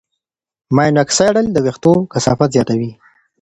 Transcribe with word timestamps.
ماینوکسیډیل 0.75 1.47
د 1.51 1.57
وېښتو 1.65 1.93
کثافت 2.13 2.49
زیاتوي. 2.55 2.91